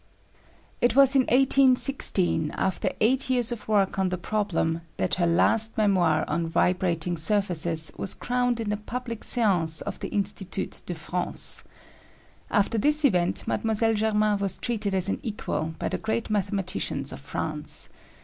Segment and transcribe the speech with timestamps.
[0.81, 5.77] It was in 1816, after eight years of work on the problem, that her last
[5.77, 11.65] memoir on vibrating surfaces was crowned in a public séance of the Institut de France.
[12.49, 13.93] After this event Mlle.
[13.93, 17.87] Germain was treated as an equal by the great mathematicians of France.